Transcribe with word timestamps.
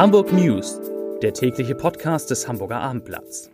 Hamburg 0.00 0.32
News, 0.32 0.80
der 1.20 1.34
tägliche 1.34 1.74
Podcast 1.74 2.30
des 2.30 2.48
Hamburger 2.48 2.80
Abendblatts. 2.80 3.50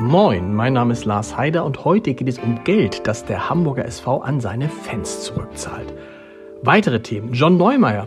Moin, 0.00 0.54
mein 0.54 0.74
Name 0.74 0.92
ist 0.92 1.06
Lars 1.06 1.34
Heider 1.34 1.64
und 1.64 1.86
heute 1.86 2.12
geht 2.12 2.28
es 2.28 2.38
um 2.38 2.62
Geld, 2.62 3.06
das 3.06 3.24
der 3.24 3.48
Hamburger 3.48 3.86
SV 3.86 4.20
an 4.20 4.40
seine 4.40 4.68
Fans 4.68 5.22
zurückzahlt. 5.22 5.94
Weitere 6.60 7.00
Themen. 7.00 7.32
John 7.32 7.56
Neumeier 7.56 8.06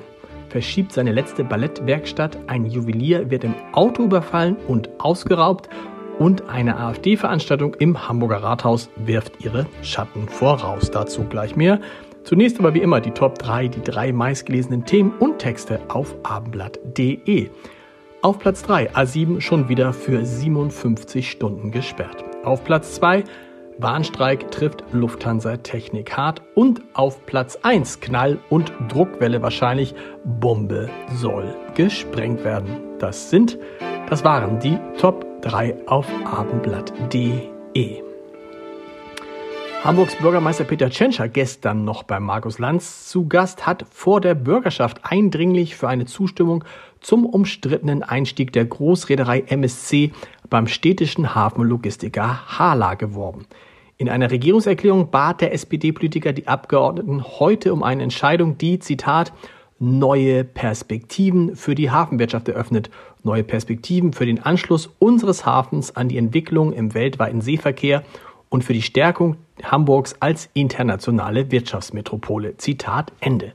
verschiebt 0.49 0.91
seine 0.91 1.11
letzte 1.11 1.43
Ballettwerkstatt, 1.43 2.37
ein 2.45 2.67
Juwelier 2.67 3.31
wird 3.31 3.45
im 3.45 3.55
Auto 3.71 4.03
überfallen 4.03 4.57
und 4.67 4.91
ausgeraubt 4.99 5.69
und 6.19 6.49
eine 6.49 6.77
AfD-Veranstaltung 6.77 7.73
im 7.75 8.07
Hamburger 8.07 8.43
Rathaus 8.43 8.89
wirft 8.95 9.43
ihre 9.43 9.65
Schatten 9.81 10.27
voraus. 10.27 10.91
Dazu 10.91 11.23
gleich 11.23 11.55
mehr. 11.55 11.79
Zunächst 12.23 12.59
aber 12.59 12.73
wie 12.73 12.81
immer 12.81 12.99
die 12.99 13.11
Top 13.11 13.39
3, 13.39 13.69
die 13.69 13.81
drei 13.81 14.11
meistgelesenen 14.11 14.85
Themen 14.85 15.13
und 15.19 15.39
Texte 15.39 15.79
auf 15.87 16.15
abendblatt.de. 16.23 17.49
Auf 18.21 18.39
Platz 18.39 18.63
3 18.63 18.91
A7 18.93 19.41
schon 19.41 19.69
wieder 19.69 19.93
für 19.93 20.25
57 20.25 21.29
Stunden 21.29 21.71
gesperrt. 21.71 22.25
Auf 22.43 22.63
Platz 22.63 22.95
2 22.95 23.23
Bahnstreik 23.79 24.49
trifft 24.49 24.83
Lufthansa 24.91 25.57
Technik 25.57 26.17
hart 26.17 26.41
und 26.55 26.81
auf 26.93 27.25
Platz 27.27 27.59
1 27.61 27.99
Knall 27.99 28.39
und 28.49 28.73
Druckwelle 28.89 29.41
wahrscheinlich 29.41 29.93
Bombe 30.23 30.89
soll 31.13 31.55
gesprengt 31.75 32.43
werden. 32.43 32.77
Das 32.97 33.29
sind, 33.29 33.59
das 34.07 34.23
waren 34.23 34.59
die 34.59 34.79
Top 34.97 35.25
3 35.41 35.75
auf 35.85 36.07
abendblatt.de. 36.25 38.01
Hamburgs 39.83 40.15
Bürgermeister 40.15 40.63
Peter 40.63 40.89
Tschentscher, 40.89 41.27
gestern 41.27 41.83
noch 41.83 42.03
bei 42.03 42.19
Markus 42.19 42.57
Lanz 42.57 43.07
zu 43.07 43.27
Gast, 43.27 43.67
hat 43.67 43.85
vor 43.91 44.21
der 44.21 44.33
Bürgerschaft 44.33 45.01
eindringlich 45.03 45.75
für 45.75 45.87
eine 45.89 46.05
Zustimmung 46.05 46.63
zum 47.01 47.25
umstrittenen 47.25 48.01
Einstieg 48.01 48.53
der 48.53 48.65
Großreederei 48.65 49.41
MSC 49.41 50.13
beim 50.49 50.67
städtischen 50.67 51.35
Hafenlogistiker 51.35 52.57
Hala 52.57 52.95
geworben. 52.95 53.45
In 53.97 54.09
einer 54.09 54.31
Regierungserklärung 54.31 55.11
bat 55.11 55.41
der 55.41 55.53
SPD-Politiker 55.53 56.31
die 56.31 56.47
Abgeordneten 56.47 57.23
heute 57.39 57.73
um 57.73 57.83
eine 57.83 58.03
Entscheidung, 58.03 58.57
die, 58.57 58.79
Zitat, 58.79 59.33
neue 59.79 60.43
Perspektiven 60.43 61.55
für 61.55 61.75
die 61.75 61.91
Hafenwirtschaft 61.91 62.47
eröffnet, 62.47 62.89
neue 63.23 63.43
Perspektiven 63.43 64.13
für 64.13 64.25
den 64.25 64.41
Anschluss 64.41 64.89
unseres 64.99 65.45
Hafens 65.45 65.95
an 65.95 66.09
die 66.09 66.17
Entwicklung 66.17 66.73
im 66.73 66.93
weltweiten 66.93 67.41
Seeverkehr 67.41 68.03
und 68.49 68.63
für 68.63 68.73
die 68.73 68.81
Stärkung 68.81 69.37
Hamburgs 69.63 70.15
als 70.19 70.49
internationale 70.53 71.51
Wirtschaftsmetropole. 71.51 72.57
Zitat 72.57 73.11
Ende. 73.19 73.53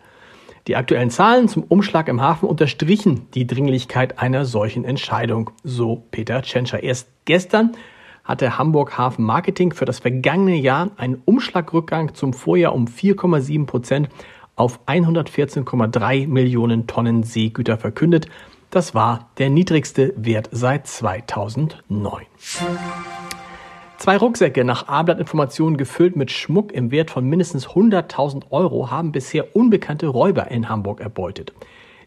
Die 0.69 0.77
aktuellen 0.77 1.11
Zahlen 1.11 1.49
zum 1.49 1.65
Umschlag 1.65 2.07
im 2.09 2.21
Hafen 2.21 2.49
unterstrichen 2.49 3.27
die 3.35 3.49
Dringlichkeit 3.49 4.21
einer 4.21 4.45
solchen 4.45 4.85
Entscheidung, 4.85 5.51
so 5.65 6.05
Peter 6.13 6.41
Tschentscher. 6.43 6.83
Erst 6.83 7.09
gestern 7.25 7.73
hatte 8.23 8.59
Hamburg 8.59 8.97
Hafen 8.97 9.25
Marketing 9.25 9.73
für 9.73 9.87
das 9.87 9.99
vergangene 9.99 10.55
Jahr 10.55 10.91
einen 10.97 11.21
Umschlagrückgang 11.25 12.15
zum 12.15 12.33
Vorjahr 12.33 12.75
um 12.75 12.87
4,7 12.87 13.67
Prozent 13.67 14.09
auf 14.57 14.81
114,3 14.87 16.27
Millionen 16.29 16.87
Tonnen 16.87 17.23
Seegüter 17.23 17.79
verkündet. 17.79 18.27
Das 18.71 18.95
war 18.95 19.31
der 19.39 19.51
niedrigste 19.51 20.15
Wert 20.17 20.49
seit 20.53 20.87
2009. 20.87 22.27
Zwei 23.99 24.17
Rucksäcke 24.17 24.65
nach 24.65 24.89
A-Blatt-Informationen 24.89 25.77
gefüllt 25.77 26.17
mit 26.17 26.31
Schmuck 26.31 26.73
im 26.73 26.91
Wert 26.91 27.11
von 27.11 27.25
mindestens 27.25 27.69
100.000 27.69 28.51
Euro 28.51 28.91
haben 28.91 29.13
bisher 29.13 29.55
unbekannte 29.55 30.09
Räuber 30.09 30.51
in 30.51 30.69
Hamburg 30.69 31.01
erbeutet. 31.01 31.53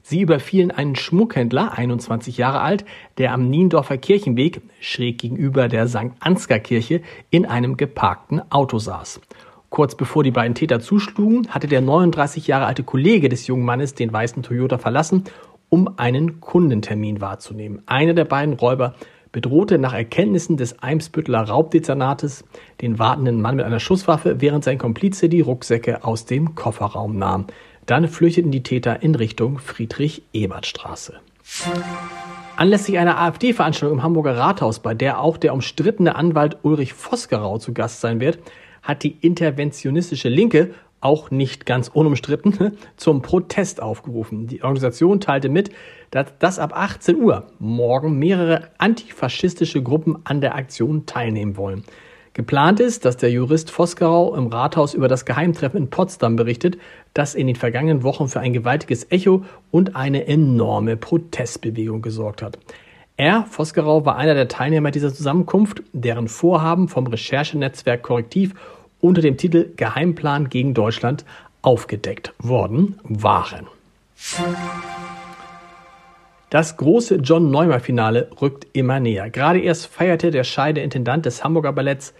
Sie 0.02 0.22
überfielen 0.22 0.72
einen 0.72 0.96
Schmuckhändler, 0.96 1.72
21 1.72 2.38
Jahre 2.38 2.62
alt, 2.62 2.86
der 3.18 3.32
am 3.32 3.50
Niendorfer 3.50 3.98
Kirchenweg, 3.98 4.62
schräg 4.80 5.20
gegenüber 5.20 5.68
der 5.68 5.88
St. 5.88 6.12
Ansgar 6.20 6.60
Kirche, 6.60 7.02
in 7.30 7.46
einem 7.46 7.76
geparkten 7.76 8.42
Auto 8.52 8.78
saß. 8.78 9.22
Kurz 9.76 9.94
bevor 9.96 10.24
die 10.24 10.32
beiden 10.32 10.56
Täter 10.56 10.80
zuschlugen, 10.80 11.50
hatte 11.50 11.68
der 11.68 11.82
39 11.82 12.48
Jahre 12.48 12.66
alte 12.66 12.84
Kollege 12.84 13.28
des 13.28 13.46
jungen 13.48 13.66
Mannes 13.66 13.94
den 13.94 14.14
weißen 14.14 14.42
Toyota 14.42 14.78
verlassen, 14.78 15.26
um 15.68 15.96
einen 15.98 16.40
Kundentermin 16.40 17.20
wahrzunehmen. 17.20 17.82
Einer 17.86 18.14
der 18.14 18.24
beiden 18.24 18.54
Räuber 18.54 18.96
bedrohte 19.34 19.78
nach 19.78 19.94
Erkenntnissen 19.94 20.56
des 20.56 20.82
Eimsbütteler 20.82 21.42
Raubdezernates 21.42 22.46
den 22.80 23.00
wartenden 23.00 23.42
Mann 23.42 23.58
mit 23.58 23.66
einer 23.66 23.82
Schusswaffe, 23.82 24.40
während 24.40 24.64
sein 24.64 24.78
Komplize 24.78 25.28
die 25.28 25.42
Rucksäcke 25.42 26.06
aus 26.06 26.24
dem 26.24 26.56
Kofferraum 26.56 27.18
nahm. 27.18 27.48
Dann 27.86 28.08
flüchteten 28.08 28.52
die 28.52 28.64
Täter 28.64 29.04
in 29.04 29.14
Richtung 29.14 29.60
Friedrich-Ebert-Straße. 29.60 31.16
Anlässlich 32.56 32.98
einer 32.98 33.20
AfD-Veranstaltung 33.20 33.98
im 33.98 34.04
Hamburger 34.04 34.38
Rathaus, 34.38 34.80
bei 34.80 34.94
der 34.94 35.20
auch 35.20 35.36
der 35.36 35.54
umstrittene 35.54 36.16
Anwalt 36.16 36.60
Ulrich 36.62 36.94
Vosgerau 36.94 37.58
zu 37.58 37.74
Gast 37.74 38.00
sein 38.00 38.22
wird, 38.22 38.40
hat 38.86 39.04
die 39.04 39.18
interventionistische 39.20 40.30
Linke 40.30 40.74
auch 41.02 41.30
nicht 41.30 41.66
ganz 41.66 41.90
unumstritten, 41.90 42.78
zum 42.98 43.22
Protest 43.22 43.82
aufgerufen. 43.82 44.48
Die 44.48 44.64
Organisation 44.64 45.20
teilte 45.20 45.50
mit, 45.50 45.72
dass, 46.12 46.28
dass 46.40 46.60
ab 46.60 46.72
18 46.76 47.18
Uhr 47.18 47.48
morgen 47.60 48.18
mehrere 48.18 48.70
antifaschistische 48.78 49.84
Gruppen 49.84 50.18
an 50.24 50.40
der 50.40 50.56
Aktion 50.56 51.06
teilnehmen 51.06 51.58
wollen. 51.58 51.84
Geplant 52.34 52.82
ist, 52.82 53.06
dass 53.06 53.16
der 53.16 53.32
Jurist 53.32 53.72
Vosgerau 53.72 54.36
im 54.36 54.48
Rathaus 54.48 54.94
über 54.94 55.08
das 55.08 55.26
Geheimtreffen 55.26 55.78
in 55.78 55.90
Potsdam 55.90 56.36
berichtet, 56.36 56.78
das 57.14 57.34
in 57.34 57.48
den 57.48 57.56
vergangenen 57.56 58.04
Wochen 58.04 58.28
für 58.28 58.42
ein 58.42 58.52
gewaltiges 58.52 59.10
Echo 59.10 59.46
und 59.72 59.96
eine 59.96 60.28
enorme 60.28 60.98
Protestbewegung 60.98 62.02
gesorgt 62.02 62.42
hat. 62.42 62.60
Er, 63.16 63.46
Vosgerau, 63.50 64.06
war 64.06 64.18
einer 64.18 64.34
der 64.34 64.50
Teilnehmer 64.50 64.92
dieser 64.92 65.14
Zusammenkunft, 65.14 65.82
deren 65.94 66.28
Vorhaben 66.28 66.90
vom 66.90 67.08
Recherchenetzwerk 67.08 68.04
Korrektiv 68.04 68.54
unter 69.06 69.22
dem 69.22 69.38
Titel 69.38 69.72
Geheimplan 69.76 70.50
gegen 70.50 70.74
Deutschland 70.74 71.26
aufgedeckt 71.62 72.34
worden 72.40 73.00
waren. 73.04 73.68
Das 76.50 76.78
große 76.78 77.16
John 77.16 77.52
Neumer 77.52 77.80
Finale 77.80 78.30
rückt 78.42 78.68
immer 78.74 79.00
näher. 79.00 79.30
Gerade 79.30 79.60
erst 79.60 79.88
feierte 79.88 80.32
der 80.32 80.44
scheide 80.44 80.82
Intendant 80.82 81.26
des 81.26 81.44
Hamburger 81.44 81.74
Balletts 81.74 82.14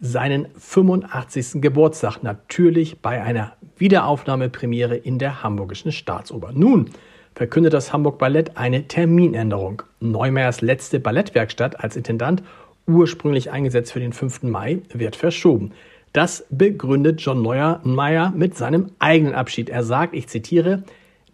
seinen 0.00 0.48
85. 0.58 1.62
Geburtstag, 1.62 2.22
natürlich 2.22 3.00
bei 3.00 3.22
einer 3.22 3.52
Wiederaufnahmepremiere 3.78 4.96
in 4.96 5.18
der 5.18 5.42
Hamburgischen 5.42 5.92
Staatsoper. 5.92 6.52
Nun 6.52 6.90
verkündet 7.34 7.74
das 7.74 7.92
Hamburg 7.92 8.18
Ballett 8.18 8.56
eine 8.56 8.88
Terminänderung. 8.88 9.82
Neumeyers 10.00 10.60
letzte 10.62 11.00
Ballettwerkstatt 11.00 11.80
als 11.82 11.96
Intendant, 11.96 12.42
ursprünglich 12.86 13.50
eingesetzt 13.50 13.92
für 13.92 14.00
den 14.00 14.12
5. 14.12 14.44
Mai, 14.44 14.80
wird 14.92 15.16
verschoben. 15.16 15.72
Das 16.16 16.46
begründet 16.48 17.20
John 17.20 17.42
Neuer 17.42 18.32
mit 18.34 18.56
seinem 18.56 18.86
eigenen 18.98 19.34
Abschied. 19.34 19.68
Er 19.68 19.82
sagt, 19.82 20.14
ich 20.14 20.28
zitiere, 20.28 20.82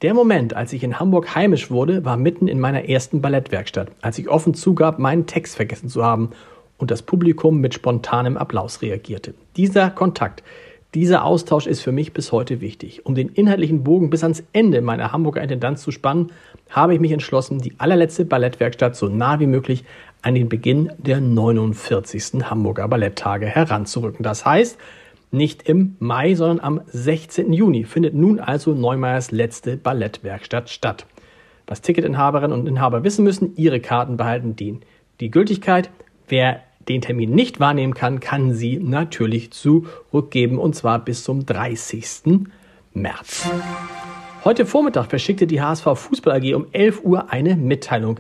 der 0.03 0.13
Moment, 0.13 0.57
als 0.57 0.73
ich 0.73 0.83
in 0.83 0.99
Hamburg 0.99 1.37
heimisch 1.37 1.71
wurde, 1.71 2.05
war 2.05 2.17
mitten 2.17 2.49
in 2.49 2.59
meiner 2.59 2.89
ersten 2.89 3.21
Ballettwerkstatt, 3.21 3.93
als 4.01 4.19
ich 4.19 4.29
offen 4.29 4.55
zugab, 4.55 4.99
meinen 4.99 5.29
Text 5.29 5.55
vergessen 5.55 5.89
zu 5.89 6.05
haben 6.05 6.31
und 6.79 6.91
das 6.91 7.03
Publikum 7.03 7.61
mit 7.61 7.75
spontanem 7.75 8.37
Applaus 8.37 8.83
reagierte. 8.83 9.35
Dieser 9.57 9.89
Kontakt, 9.89 10.43
dieser 10.95 11.25
Austausch 11.25 11.67
ist 11.67 11.81
für 11.81 11.93
mich 11.93 12.13
bis 12.13 12.33
heute 12.33 12.61
wichtig. 12.61 13.07
Um 13.07 13.15
den 13.15 13.31
inhaltlichen 13.31 13.83
Bogen 13.83 14.11
bis 14.11 14.23
ans 14.23 14.43
Ende 14.53 14.83
meiner 14.83 15.13
Hamburger 15.13 15.43
Intendanz 15.43 15.83
zu 15.83 15.91
spannen, 15.91 16.33
habe 16.69 16.95
ich 16.95 17.01
mich 17.01 17.13
entschlossen, 17.13 17.59
die 17.59 17.75
allerletzte 17.79 18.27
Ballettwerkstatt 18.27 18.95
so 18.95 19.09
nah 19.09 19.41
wie 19.41 19.47
möglich 19.47 19.85
an 20.21 20.35
den 20.35 20.49
Beginn 20.49 20.93
der 20.99 21.21
49. 21.21 22.45
Hamburger 22.45 22.89
Balletttage 22.89 23.47
heranzurücken. 23.47 24.23
Das 24.23 24.45
heißt, 24.45 24.79
nicht 25.31 25.67
im 25.67 25.97
Mai, 25.99 26.35
sondern 26.35 26.61
am 26.61 26.83
16. 26.89 27.55
Juni 27.55 27.85
findet 27.85 28.15
nun 28.15 28.39
also 28.39 28.75
Neumeyers 28.75 29.31
letzte 29.31 29.79
Ballettwerkstatt 29.79 30.69
statt. 30.69 31.07
Was 31.67 31.81
Ticketinhaberinnen 31.81 32.59
und 32.59 32.67
Inhaber 32.67 33.03
wissen 33.03 33.25
müssen, 33.25 33.57
ihre 33.57 33.81
Karten 33.81 34.19
behalten 34.19 34.57
die, 34.57 34.81
die 35.21 35.31
Gültigkeit. 35.31 35.89
Wer 36.29 36.61
den 36.89 37.01
Termin 37.01 37.31
nicht 37.31 37.61
wahrnehmen 37.61 37.95
kann, 37.95 38.21
kann 38.21 38.53
sie 38.53 38.79
natürlich 38.79 39.53
zurückgeben 39.53 40.59
und 40.59 40.75
zwar 40.75 40.99
bis 40.99 41.25
zum 41.25 41.47
30. 41.47 42.41
März. 42.95 43.51
Heute 44.45 44.67
Vormittag 44.67 45.07
verschickte 45.07 45.47
die 45.47 45.61
HSV 45.61 45.87
Fußball 45.95 46.37
AG 46.37 46.55
um 46.55 46.67
11 46.73 47.05
Uhr 47.05 47.31
eine 47.31 47.57
Mitteilung. 47.57 48.19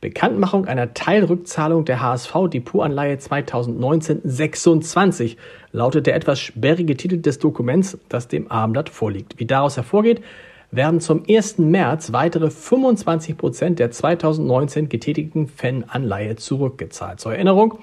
Bekanntmachung 0.00 0.66
einer 0.66 0.94
Teilrückzahlung 0.94 1.84
der 1.84 2.02
HSV-Depotanleihe 2.02 3.16
2019-26 3.16 5.36
lautet 5.72 6.06
der 6.06 6.14
etwas 6.14 6.40
sperrige 6.40 6.96
Titel 6.96 7.18
des 7.18 7.38
Dokuments, 7.38 7.98
das 8.08 8.28
dem 8.28 8.50
Abendblatt 8.50 8.90
vorliegt. 8.90 9.38
Wie 9.38 9.46
daraus 9.46 9.76
hervorgeht, 9.76 10.22
werden 10.70 11.00
zum 11.00 11.22
1. 11.28 11.58
März 11.58 12.12
weitere 12.12 12.50
25 12.50 13.36
Prozent 13.36 13.78
der 13.78 13.90
2019 13.90 14.88
getätigten 14.88 15.48
Fan-Anleihe 15.48 16.36
zurückgezahlt. 16.36 17.20
Zur 17.20 17.32
Erinnerung, 17.32 17.78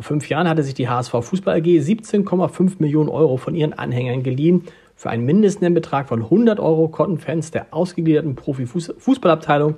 Vor 0.00 0.14
fünf 0.14 0.30
Jahren 0.30 0.48
hatte 0.48 0.62
sich 0.62 0.72
die 0.72 0.88
HSV 0.88 1.12
Fußball 1.20 1.58
AG 1.58 1.66
17,5 1.66 2.76
Millionen 2.78 3.10
Euro 3.10 3.36
von 3.36 3.54
ihren 3.54 3.74
Anhängern 3.74 4.22
geliehen. 4.22 4.64
Für 4.96 5.10
einen 5.10 5.26
Mindestnennbetrag 5.26 6.08
von 6.08 6.22
100 6.22 6.58
Euro 6.58 6.88
konnten 6.88 7.18
Fans 7.18 7.50
der 7.50 7.66
ausgegliederten 7.70 8.34
Profifußballabteilung 8.34 9.74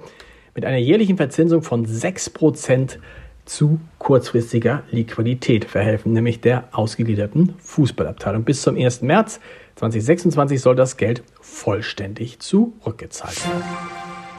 mit 0.54 0.64
einer 0.64 0.76
jährlichen 0.78 1.16
Verzinsung 1.16 1.62
von 1.62 1.86
6% 1.86 2.98
zu 3.46 3.80
kurzfristiger 3.98 4.84
Liquidität 4.92 5.64
verhelfen, 5.64 6.12
nämlich 6.12 6.40
der 6.40 6.68
ausgegliederten 6.70 7.54
Fußballabteilung. 7.58 8.44
Bis 8.44 8.62
zum 8.62 8.76
1. 8.76 9.02
März 9.02 9.40
2026 9.74 10.60
soll 10.60 10.76
das 10.76 10.96
Geld 10.96 11.24
vollständig 11.40 12.38
zurückgezahlt 12.38 13.44
werden. 13.48 13.62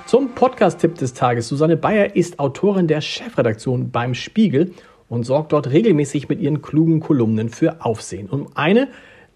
Zum 0.06 0.36
Podcast-Tipp 0.36 0.96
des 0.96 1.14
Tages. 1.14 1.48
Susanne 1.50 1.76
Bayer 1.76 2.16
ist 2.16 2.40
Autorin 2.40 2.88
der 2.88 3.02
Chefredaktion 3.02 3.92
beim 3.92 4.14
Spiegel 4.14 4.74
und 5.14 5.26
sorgt 5.26 5.54
dort 5.54 5.70
regelmäßig 5.70 6.28
mit 6.28 6.40
ihren 6.40 6.64
klugen 6.64 7.00
Kolumnen 7.00 7.50
für 7.50 7.86
Aufsehen. 7.86 8.32
Um 8.32 8.48
eine 8.56 8.88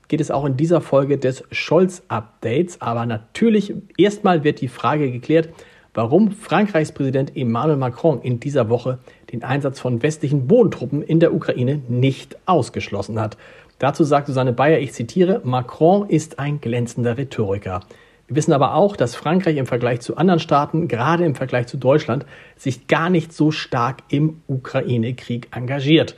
geht 0.07 0.21
es 0.21 0.31
auch 0.31 0.43
in 0.45 0.57
dieser 0.57 0.81
Folge 0.81 1.19
des 1.19 1.43
Scholz-Updates. 1.51 2.81
Aber 2.81 3.05
natürlich 3.05 3.75
erstmal 3.95 4.43
wird 4.43 4.61
die 4.61 4.69
Frage 4.69 5.11
geklärt, 5.11 5.49
warum 5.93 6.31
Frankreichs 6.31 6.91
Präsident 6.91 7.37
Emmanuel 7.37 7.77
Macron 7.77 8.21
in 8.23 8.39
dieser 8.39 8.69
Woche 8.69 8.97
den 9.31 9.43
Einsatz 9.43 9.79
von 9.79 10.01
westlichen 10.01 10.47
Bodentruppen 10.47 11.03
in 11.03 11.19
der 11.19 11.31
Ukraine 11.31 11.79
nicht 11.87 12.37
ausgeschlossen 12.47 13.19
hat. 13.19 13.37
Dazu 13.77 14.03
sagt 14.03 14.25
Susanne 14.25 14.53
Bayer, 14.53 14.79
ich 14.79 14.93
zitiere, 14.93 15.41
Macron 15.43 16.09
ist 16.09 16.39
ein 16.39 16.59
glänzender 16.59 17.19
Rhetoriker. 17.19 17.81
Wir 18.27 18.35
wissen 18.35 18.51
aber 18.51 18.73
auch, 18.73 18.97
dass 18.97 19.15
Frankreich 19.15 19.55
im 19.55 19.65
Vergleich 19.65 20.01
zu 20.01 20.17
anderen 20.17 20.41
Staaten, 20.41 20.87
gerade 20.87 21.23
im 21.23 21.35
Vergleich 21.35 21.67
zu 21.67 21.77
Deutschland, 21.77 22.25
sich 22.57 22.87
gar 22.87 23.09
nicht 23.09 23.31
so 23.31 23.51
stark 23.51 24.03
im 24.09 24.41
Ukraine-Krieg 24.47 25.47
engagiert. 25.55 26.15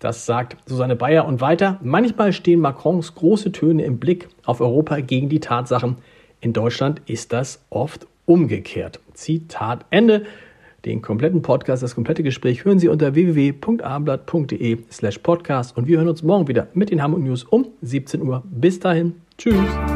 Das 0.00 0.26
sagt 0.26 0.56
Susanne 0.66 0.96
Bayer 0.96 1.24
und 1.24 1.40
weiter. 1.40 1.78
Manchmal 1.82 2.32
stehen 2.32 2.60
Macrons 2.60 3.14
große 3.14 3.52
Töne 3.52 3.84
im 3.84 3.98
Blick 3.98 4.28
auf 4.44 4.60
Europa 4.60 5.00
gegen 5.00 5.28
die 5.28 5.40
Tatsachen. 5.40 5.96
In 6.40 6.52
Deutschland 6.52 7.00
ist 7.06 7.32
das 7.32 7.64
oft 7.70 8.06
umgekehrt. 8.26 9.00
Zitat 9.14 9.86
Ende. 9.90 10.26
Den 10.84 11.02
kompletten 11.02 11.42
Podcast, 11.42 11.82
das 11.82 11.94
komplette 11.94 12.22
Gespräch 12.22 12.64
hören 12.64 12.78
Sie 12.78 12.88
unter 12.88 13.14
www.abendblatt.de 13.14 14.78
slash 14.90 15.18
podcast 15.18 15.76
und 15.76 15.88
wir 15.88 15.98
hören 15.98 16.08
uns 16.08 16.22
morgen 16.22 16.46
wieder 16.46 16.68
mit 16.74 16.90
den 16.90 17.02
Hamburg 17.02 17.22
News 17.22 17.42
um 17.44 17.66
17 17.82 18.22
Uhr. 18.22 18.44
Bis 18.44 18.78
dahin. 18.78 19.14
Tschüss. 19.36 19.95